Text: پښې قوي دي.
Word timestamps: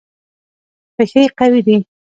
پښې 0.95 1.23
قوي 1.37 1.61
دي. 1.67 1.77